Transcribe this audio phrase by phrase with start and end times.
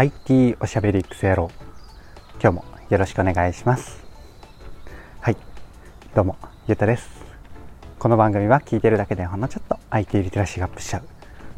[0.00, 1.50] IT おしゃべりクソ野郎。
[2.40, 4.00] 今日もよろしくお願いします。
[5.20, 5.36] はい。
[6.14, 6.36] どうも
[6.68, 7.10] ゆうたです。
[7.98, 11.02] この番組は聞いてるだけでほんのちょっと IT リテラシーがアップしちゃう。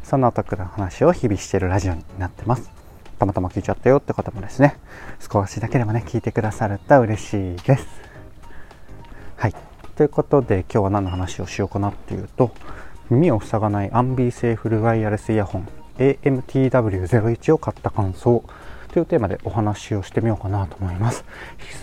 [0.03, 2.71] そんなお得な話を日々しているラジオになってます。
[3.19, 4.75] たまたま聞いちゃったよって方もですね。
[5.19, 7.85] 少しだけでもね聞いてくださると嬉しいです。
[9.35, 9.55] はい。
[9.95, 12.49] ということで今日は何の話をしようかなっていうと
[13.11, 15.67] 耳を塞がない ambie セーフルワイヤレスイヤホン
[16.01, 18.43] AMTW01 を買った感想
[18.91, 21.23] というテーマでお話をしてみようかなと思います。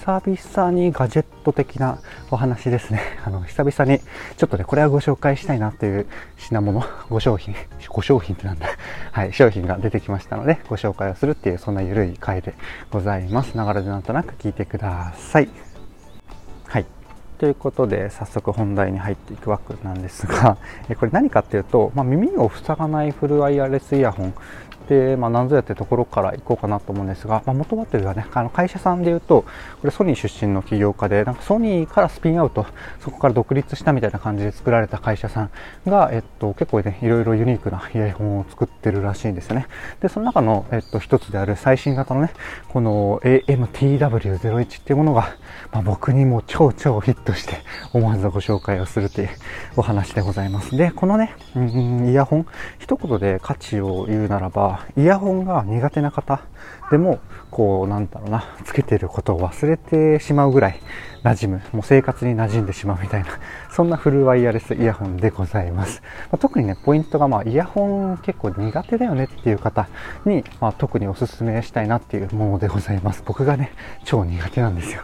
[0.04, 1.98] 久々にガジェット的な
[2.30, 3.00] お話ですね。
[3.24, 4.00] あの久々に
[4.36, 7.54] ちょっとねこれはご紹介したいなという品物ご商品
[7.88, 8.68] ご商品ってなんだ。
[9.12, 12.54] はい商品が出てきましたのでご紹介をするっていうそんな緩い回で
[12.90, 13.56] ございます。
[13.56, 15.67] ながらでなんとなく聞いてください。
[17.38, 20.58] ということで早速本題に入っていくわけなんですが
[20.98, 24.34] これ何かっていうと、まあ、耳を塞がないフルワイヤレスイヤホン
[24.88, 29.48] で、まあ、何ぞやってところから行こうかなと思うんですが、まあ、元はというかね、あの会社さんでいうと、こ
[29.84, 32.66] れソニー出身の起業家で、なんかソニーからスピンアウト、
[33.00, 35.50] そこから独立したみたいな感じで作られた会社さん
[35.86, 39.66] が、えっと、結構ね、いろいろユニークなイヤホンを作ってるらしいんですよね。
[40.00, 42.30] で、その中の、えっと、一つである最新型のね、
[42.68, 45.36] この AMTW01 っていうものが、
[45.72, 47.56] まあ、僕にも超超ヒットして、
[47.92, 49.28] 思わずご紹介をするという
[49.76, 50.76] お話でございます。
[50.76, 52.46] で、このね、うん、イヤホン、
[52.78, 56.40] 一言で価値を言うならば、イヤホンが苦手な方
[56.90, 60.80] でも、こう、なんだろうな、つけてることを忘れてしまうぐらい
[61.22, 63.28] 馴染む、もう生活に馴染んでしまうみたいな、
[63.70, 66.02] そんなフルワイヤレスイヤホンでございます。
[66.30, 69.88] まあ、特にね、ポイントが、まあ、イヤホン結構苦手だよねっていう方
[70.24, 73.22] に、まあ、特にお勧めしたいなっていうものでございます。
[73.26, 73.72] 僕がね、
[74.04, 75.02] 超苦手なんですよ。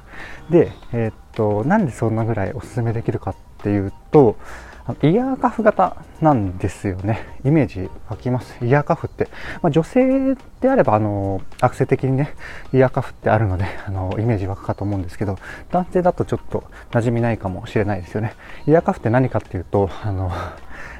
[0.50, 4.36] で、えー、っと、なんでそんなぐらいお勧めできるかっていうと、
[5.02, 7.26] イヤーカフ型なんですよね。
[7.42, 8.62] イメージ湧きます。
[8.62, 9.28] イヤーカフって。
[9.62, 12.34] まあ、女性であれば、あの、アクセ的にね、
[12.74, 15.38] イヤーカフってあるので、あの、イメージ湧くかと思うんですけど、
[15.70, 18.34] 男性だとちょっと馴染みないかもしれないですよね。
[18.66, 20.30] イヤーカフって何かっていうと、あの、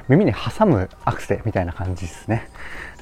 [0.07, 2.49] 耳に挟むアクセみたいな感じですね。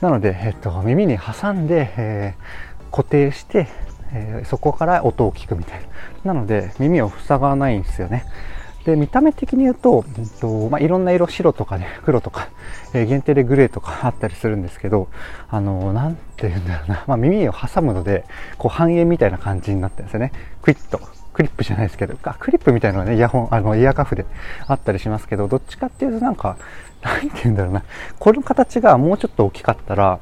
[0.02, 3.68] なので、えっと、耳に挟んで、えー、固定して、
[4.12, 5.82] えー、そこから音を聞くみたい
[6.26, 6.34] な。
[6.34, 8.26] なので、耳を塞がないんですよね。
[8.86, 12.50] で、見た目的に言うと、うんとまあ、いろんな色、白とかね、 黒とか、
[12.94, 15.08] えー、限定でグレーとか あったりするんですけど、
[15.50, 18.26] あのー、なんて言うんだろうな、まあ、耳を挟むので、
[18.58, 20.32] こう半円みたいな感じになってるんですよね。
[20.62, 21.00] クイッと。
[21.34, 24.26] クリップじゃないですけど、あクリップみたいなのはね、イヤホン、あの、イヤーカフで
[24.68, 26.58] あったりしますけど、どっちかっていうとなんか、
[27.02, 27.84] なんて言うんだろうな、
[28.20, 30.20] この形がもうちょっと大きかったら、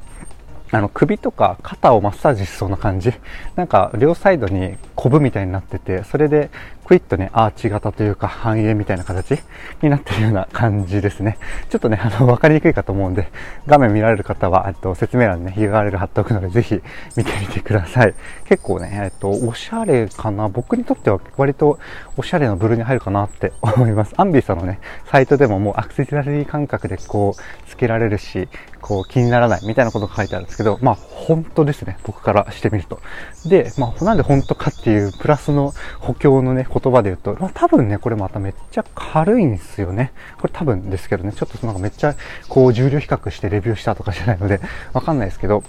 [0.72, 3.14] あの首とか肩をマッサージしそうな感じ
[3.56, 6.50] なんか両サイドにコブみたいになっててそれで
[6.92, 9.40] クイッとね、アーチ型というか半円みたいな形
[9.82, 11.38] になってるような感じですね。
[11.70, 13.30] ちょっとね、あの、わかりにくいかと思うんで、
[13.66, 16.82] 画面見られる方は、えっと、説明欄にね、URL 貼っておくので、ぜひ
[17.16, 18.14] 見てみてください。
[18.44, 20.50] 結構ね、えっと、おしゃれかな？
[20.50, 21.80] 僕にとっては割と
[22.18, 24.14] おしゃれの部類に入るかなって思います。
[24.18, 28.50] アンビーさんのね、サイトでももうアクセサリー感覚でこう、付けられるし、
[28.82, 31.98] こう、気にならないみたいなことが書いてあるんですけど、まあ、本当ですね。
[32.04, 33.00] 僕からしてみると。
[33.46, 40.12] で、まあ、なんで本当かっていう、プラスの補強のね、言葉で言うと、まあ、多分ね、これまためっちゃ軽いんですよね。
[40.40, 42.16] これ多分ですけどね、ちょっとなんかめっちゃ
[42.50, 44.60] こう重量比較してレビューしたとかじゃないので、
[44.94, 45.64] わかんないですけど、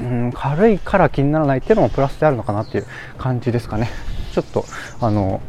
[0.00, 2.86] うん、軽いから気にならないっていうのもプラスであるのかなっていう
[3.18, 3.88] 感じですかね。
[4.32, 4.64] ちょっと、
[5.00, 5.40] あの、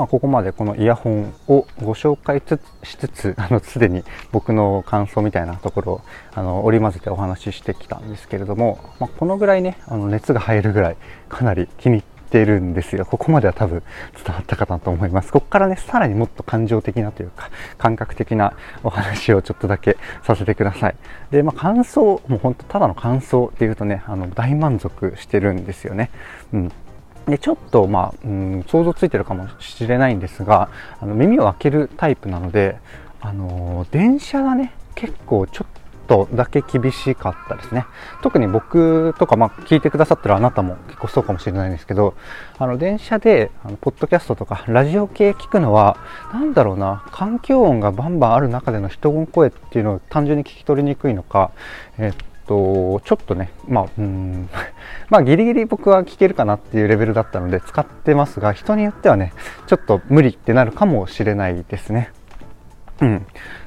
[0.00, 2.40] まあ、ここまでこのイヤホンをご紹介
[2.82, 4.02] しつつ、 あの、すでに
[4.32, 6.00] 僕の感想みたいなところを、
[6.34, 10.96] あの、織り交ぜてお話ししてきたんですけれども、まあ、このぐらいね、あの、熱が入るぐらい、
[11.28, 13.04] かなり気に入ってるんですよ。
[13.04, 13.82] ここまでは多分
[14.24, 15.32] 伝わったかなと思います。
[15.32, 20.94] ここからね、さらにもっと感情的なというか、感覚的なお話をちょっとだけさせてください。
[21.30, 26.10] で、まあ、感想、もうほんとただの感想っていうとね、あの、大満足してるんですよね。
[26.54, 26.72] うん。
[27.26, 30.68] でちょっと、まあ、うん、想像ついてるかもしれないんですが
[31.00, 32.78] あの耳を開けるタイプなので、
[33.20, 37.86] あの電車がね結構ちょっとだけ厳しかったですね。
[38.20, 42.14] 特に僕とか、まあ、聞いてくださってるあなたも結構そうかもしれないんですけど
[42.58, 45.98] あの電車であのポッドキャストとかラジオ系聞くのは
[46.32, 51.52] 何だろうな環境音がバンバンある中での人の声っていうのを単純に聞き取りにくいのか、
[51.96, 52.12] えっ
[52.46, 54.48] と、ちょっとね、まあ、うん、
[55.08, 59.32] まあ、ギリギリ僕は聞けるかなっていうレベルだったので使ってますが、人によってはね、
[59.66, 62.10] ちょっと無理ってなるかもしれないですね。
[63.00, 63.26] うん。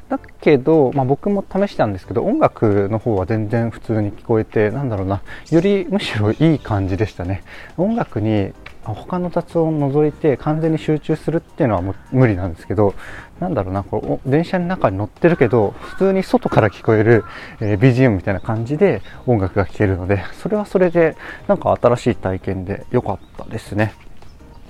[0.09, 7.43] だけど、まあ、僕も試したんですけど、音楽の方は全然普通に聞こえて、なんだろうな、よりむしろいい感じでしたね。
[7.77, 12.93] 音楽に他の雑音を除いて完全に集中するっていうのはもう無理なんですけど
[13.39, 17.23] なんだろうなこう電車の中に乗ってるけど普通に外から聞こえる、
[17.61, 21.15] えー、BGM みたいな感じで音楽が聴けるのでそれはそれで
[21.47, 23.93] なんか新しい体験で良かったですね。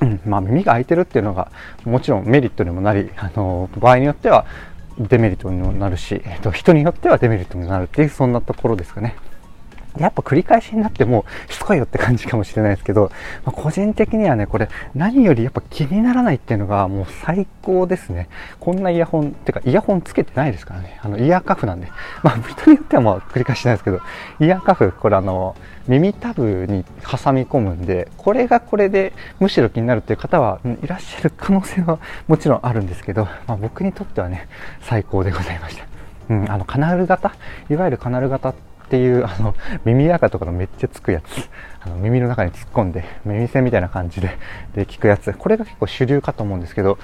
[0.02, 1.50] うんまあ、耳が開いてるっていうのが
[1.86, 4.46] もちろんメリットにもなり、あの場合によっては
[5.00, 9.16] デメリットにもなるし、えっと、人によってはデメリットにもなるっていうそんなところですかね。
[10.00, 13.12] やっぱ繰り返しになってもしつこいよって感じかもしれないですけど、
[13.46, 18.30] まあ、個人的にはね、これ何よりやっぱ気にならないっていうのがもう最高ですね。
[18.60, 21.00] こんなイヤホン、ってかイヤホンつけてないですからね。
[21.02, 21.88] あのイヤーカフなんで。
[22.24, 24.00] まあ人によってはまあ繰り返しないですけど、
[24.40, 25.56] イヤーカフ、これあの、
[25.88, 34.48] 耳タブに挟み込むんで、これがこれでむしろ気になるっていう方はいらっしゃる可能性はもちろんあるんですけど、まあ、僕にとってはね、
[34.82, 35.86] 最高でございました。
[36.30, 37.36] うん、あのカナル型、
[37.70, 41.50] いわゆるカナル型ってっていうあの耳垢とかのめっちゃつくやつ。
[41.86, 44.38] あの耳の中に突っ込んで耳栓みたいな感じで
[44.74, 45.34] で聞くやつ。
[45.34, 46.98] これが結構主流かと思うんですけど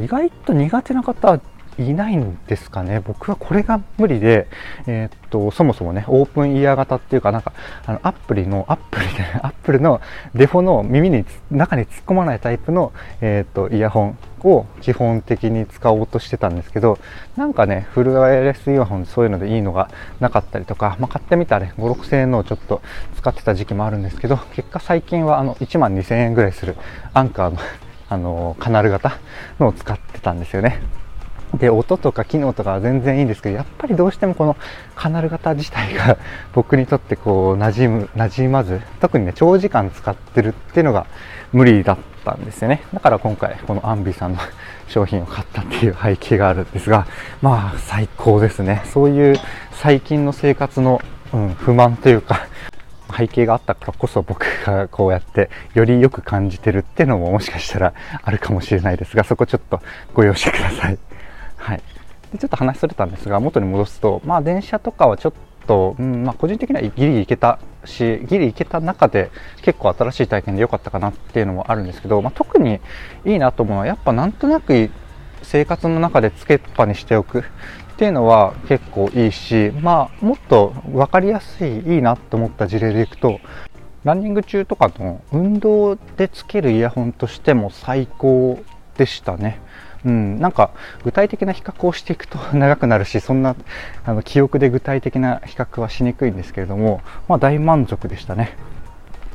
[0.00, 1.40] 意外と苦手な方
[1.78, 3.00] いないんですかね。
[3.00, 4.48] 僕はこれが無理で、
[4.86, 7.52] えー、っと、そもそもね、オープンイヤー型っていうか、なんか、
[7.86, 10.00] あの、アップルの、アプルで、 アップルの
[10.34, 16.98] デフォの耳に、中に突っ込まないタイプの、えー、っと、イヤホンを基本的に使おうとしてたんですけど、
[17.36, 19.88] なんかね、フルワイヤレスイヤホンそういうのでいいのが
[20.20, 22.82] なかったりとか、まあ、買ってみたらね、5、6000円のをちょっと
[23.16, 26.76] 使ってた時期もあるんですけど、結果最近はあの、1万2000円ぐらいする
[27.14, 27.58] アンカーの、
[28.08, 29.18] あの、カナル型
[29.58, 31.01] のを使ってたんですよね。
[31.54, 34.56] で、音とか機能とかは全然いいんですけど、やっぱりどうしてもこの
[34.94, 36.16] カナル型自体が
[36.54, 41.06] 僕にとってこう馴染む、馴染まず、特にね、長時間使ってるっていうのが
[41.52, 42.82] 無理だったんですよね。
[42.94, 44.38] だから今回このアンビさんの
[44.88, 47.06] 商品を買ったっていう背景があるんですが、
[47.42, 48.82] まあ最高ですね。
[48.86, 49.36] そういう
[49.72, 51.00] 最近の生活の、
[51.32, 52.46] うん、不満というか、
[53.14, 59.80] 背景があったからこそ僕がこうやってよりよく感じてるっていうのももしかしたらあるかもしれないですが、そこちょっと
[60.14, 60.98] ご容赦ください。
[61.62, 61.82] はい、
[62.32, 65.32] でちょっと話それたんですが元に戻すと、まあ、電車とかはちょっ
[65.66, 69.30] と、うんまあ、個人的にはギリ行けたしギリ行けた中で
[69.62, 72.80] 結構新しい体験で良かったかなっていうのもあるんですけど、まあ、特に
[73.24, 74.90] いいなと思うのはやっぱなんとなく
[75.42, 77.44] 生活の中でつけっぱにしておくっ
[77.96, 83.38] ていうのは結構いいし、まあ、もっと分かりやすいいいなと思った事例でいくと
[84.04, 88.58] ランニング中とかの運動でつけるイヤホンとしても最高
[88.96, 89.60] でしたね。
[90.04, 90.70] うん、なんか
[91.04, 93.54] 具体的な比較をしていくと 長くなるしそんな
[94.04, 98.56] あの記憶で具体的な比較はしにくいんですけれども、まあ、大満足でしたね、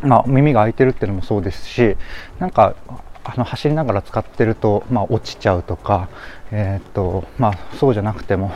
[0.01, 1.95] まあ、耳が開いてるっていうのもそうですし
[2.39, 2.75] なんか
[3.23, 6.07] あの走りながら使ってると、まあ、落ちちゃうとか、
[6.51, 8.51] えー、っとまあ、そうじゃなくても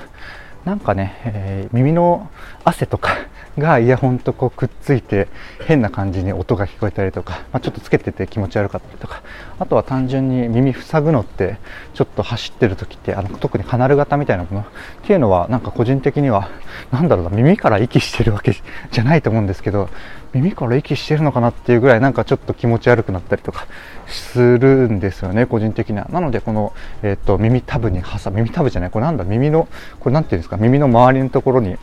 [0.66, 2.30] なんかね、えー、耳の
[2.64, 3.18] 汗とか
[3.58, 5.28] がイヤホンとこうくっついて
[5.68, 9.24] 変な感じに音が聞こえたりとか、まあ、ちょっとつけてて気持ち悪かったりとか
[9.60, 11.58] あとは単純に耳塞ぐのって
[11.94, 14.66] ちょっと走ってる時ってあの特にカナル型みたいなものっ
[15.06, 16.48] ていうのはなんか個人的には
[16.92, 18.56] なんだろうな耳から息してるわけ
[18.92, 19.90] じゃないと思うんですけど
[20.34, 23.68] 耳から息してるのかなっていうぐらいなんかちょっと気持ち悪くなったりとか
[24.08, 26.08] するんですよね個人的には。
[26.10, 26.74] なのでこの、
[27.04, 28.38] えーと、耳タブに挟む。
[28.38, 28.92] 耳タブじゃない。
[28.92, 29.68] これなんだ耳の
[30.00, 31.78] これなんていうんですか耳の周りのところに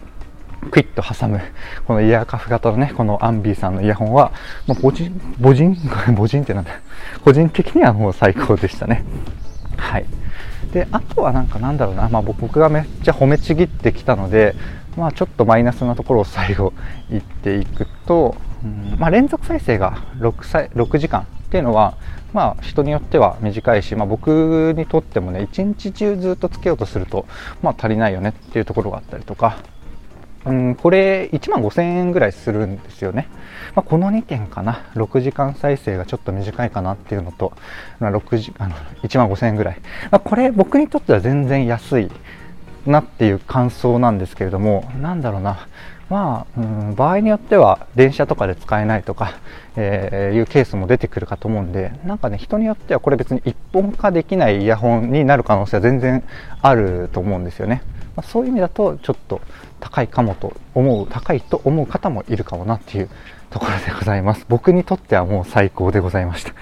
[0.70, 1.40] クイッと挟む、
[1.86, 4.32] このイヤーカフ型のね、このアンビーさんのイヤホンは、
[4.66, 5.76] まあ、ボジン、ボジン、
[6.14, 6.72] ボジンってなんだ、
[7.24, 9.04] 個人的にはもう最高でしたね。
[9.76, 10.06] はい。
[10.72, 14.54] で、あとはなんかなんだろうな、まあ僕がめっちゃ褒めちぎってきたので、
[14.98, 16.72] まあちょっとマイナスなところを最後
[17.08, 21.96] 言っていくと、うんまあ、連続再生が 6, 歳6時間っていうのは、
[22.32, 27.26] まあ、人によっては短いし、まあ、僕にとってもね一日中ずっとつけようとすると、
[27.62, 29.58] まあ、足りないよねっていうところがあったりとか、
[30.44, 33.28] うん、これ1万5000円ぐらいするんですよね。
[33.74, 34.84] まあ、この2点かな。
[34.94, 37.52] 6時間再生がちょっと短いかなっていうのと、
[38.00, 39.80] まあ、6時あの1万5000円ぐらい。
[40.10, 42.10] まあ、これ僕にとっては全然安い
[42.86, 45.66] なっていう感想なんですけれども、なんだろうな。
[46.08, 49.34] まあ、うん、場合によっては電車とかで使えないとか、
[49.76, 56.24] えー、いうケースも出てくるかと思うんで、なんかね、人によってはこれ別に一本化できないイヤホンになる可能性は全然
[56.62, 57.82] あると思うんですよね。
[58.16, 59.40] まあ、そういう意味だとちょっと
[59.80, 63.10] 高いかもと思う、高いと思う方もいるかもなっていう
[63.50, 64.46] ところでございます。
[64.48, 66.54] 僕にとってはもう最高でございました。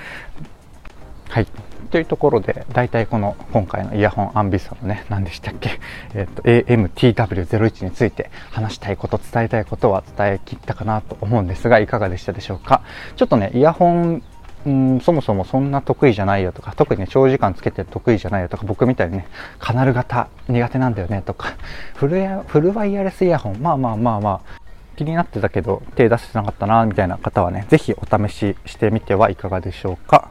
[1.28, 1.46] はい。
[1.86, 5.80] というところで、大体この今回のイヤホンアンビサのね、何でしたっけ、
[6.14, 12.82] えっ、と、AMTW01 について話したいこと、伝えたいことは伝えきったかなと思うんですが、いかがでしたでしょうか？
[13.16, 14.22] ちょっとね、イヤホン
[14.66, 19.28] うんそもそもそんな得意じゃないよとか特にね長時間つけて得意じゃないよとか僕みたいにね
[19.60, 21.56] カナル型苦手なんだよねとか
[21.94, 24.60] フルフルワイヤレスイヤホンまあまあまあまあ
[24.96, 30.30] 気になってたけど手出せてなかったなみたいな方はね、ぜひお試ししてみてはいかがでしょうか？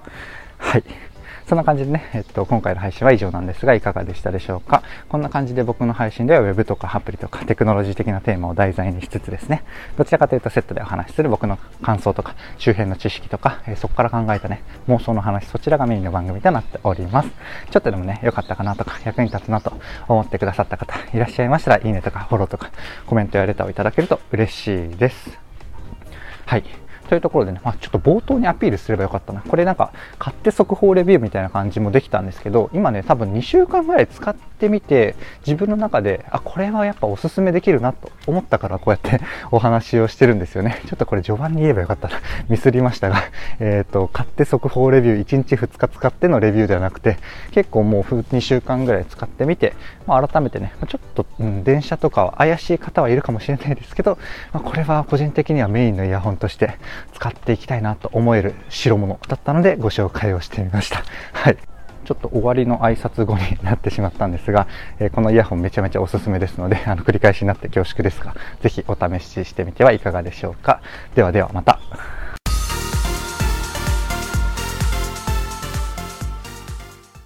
[0.58, 0.84] はい。
[1.48, 4.82] そんな感じでね、えっと、今回の配信は以上なんですが、いかがでしたでしょうか？
[5.10, 9.64] こんな感じで僕の配信では Web とかアプリとかテクノロジー的なテーマを題材にしつつですね、
[9.96, 17.30] どちらかというとセットでお話しする僕の感想とか、周辺の知識とか、え、そこから考えたね、妄想の話、そちらがメインの番組となっております。
[17.70, 19.74] ちょっとでもね、良かったかなとか、役に立つなと
[20.08, 22.72] 思ってくださった方いらっしゃいましたら、いいねとかフォローとか、
[23.06, 25.38] コメントやレターをいただけると嬉しいです。
[26.48, 26.64] はい。
[27.08, 29.42] というところでね、まあ、ちょっと冒頭にアピールすればよかったな。
[29.42, 39.22] これなんか、買って速報レビューみたいな感じもできたんですけど、今ね、多分2週間ぐらい使ってみて、自分の中で、あ、これはやっぱおすすめできるなと思ったから、こうやって
[39.52, 40.82] お話をしてるんですよね。
[40.88, 42.16] ちょっとこれ序盤に言えばよかったな。
[42.50, 43.24] ミスりましたが、
[43.60, 47.18] えっ、ー、と、買って速報レビュー1日2日使ってのレビューではなくて、
[47.52, 49.74] 結構もう2週間ぐらい使ってみて、
[50.08, 54.18] まあ、改めてね、ちょっと、うん、電車とか怪しい方はいるかもしれないですけど、
[54.54, 56.78] まあ、これは個人的にはメインのイヤホンとして
[57.14, 61.04] 使っていきたいなと思える代物だったのでご紹介をしてみました。
[61.34, 61.58] はい。
[62.06, 64.68] ちょっと終わりの挨拶後になってしまったんですが、
[65.00, 70.82] えー、このイヤホンめちゃめちゃおすすめですので、あの繰り返しになって恐縮ですが、ぜひお試ししてみてはいかがでしょうか。
[71.16, 71.75] ではではまた。